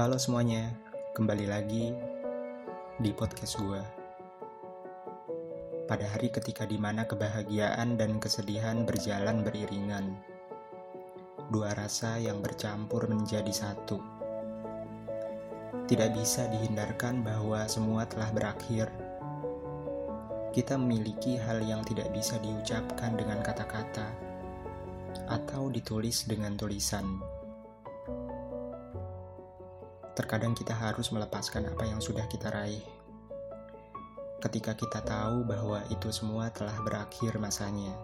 [0.00, 0.72] Halo semuanya,
[1.12, 1.92] kembali lagi
[3.04, 3.84] di podcast gue.
[5.84, 10.16] Pada hari ketika di mana kebahagiaan dan kesedihan berjalan beriringan,
[11.52, 14.00] dua rasa yang bercampur menjadi satu.
[15.84, 18.88] Tidak bisa dihindarkan bahwa semua telah berakhir.
[20.56, 24.08] Kita memiliki hal yang tidak bisa diucapkan dengan kata-kata
[25.28, 27.39] atau ditulis dengan tulisan
[30.20, 32.84] Terkadang kita harus melepaskan apa yang sudah kita raih.
[34.44, 37.96] Ketika kita tahu bahwa itu semua telah berakhir masanya.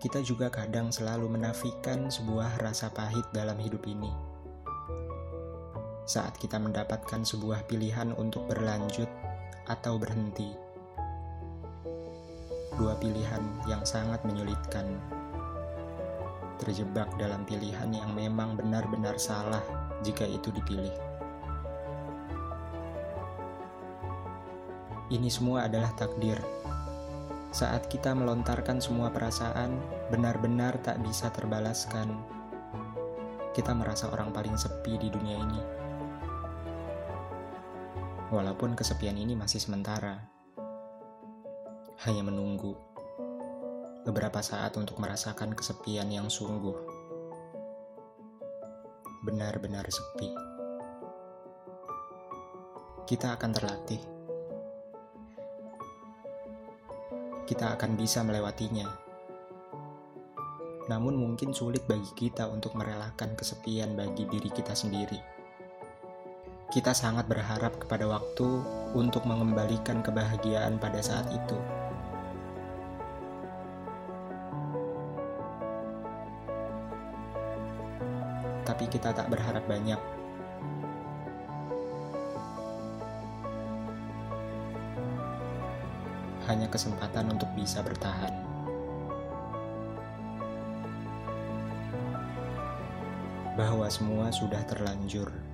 [0.00, 4.08] Kita juga kadang selalu menafikan sebuah rasa pahit dalam hidup ini.
[6.08, 9.12] Saat kita mendapatkan sebuah pilihan untuk berlanjut
[9.68, 10.56] atau berhenti.
[12.80, 14.88] Dua pilihan yang sangat menyulitkan
[16.60, 19.64] terjebak dalam pilihan yang memang benar-benar salah
[20.04, 20.92] jika itu dipilih.
[25.10, 26.38] Ini semua adalah takdir.
[27.50, 29.74] Saat kita melontarkan semua perasaan,
[30.06, 32.14] benar-benar tak bisa terbalaskan.
[33.50, 35.60] Kita merasa orang paling sepi di dunia ini.
[38.30, 40.22] Walaupun kesepian ini masih sementara,
[42.06, 42.89] hanya menunggu
[44.10, 46.74] beberapa saat untuk merasakan kesepian yang sungguh.
[49.22, 50.34] Benar-benar sepi.
[53.06, 54.02] Kita akan terlatih.
[57.46, 58.90] Kita akan bisa melewatinya.
[60.90, 65.22] Namun mungkin sulit bagi kita untuk merelakan kesepian bagi diri kita sendiri.
[66.66, 68.46] Kita sangat berharap kepada waktu
[68.98, 71.79] untuk mengembalikan kebahagiaan pada saat itu.
[78.70, 79.98] Tapi kita tak berharap banyak.
[86.46, 88.30] Hanya kesempatan untuk bisa bertahan.
[93.58, 95.49] Bahwa semua sudah terlanjur.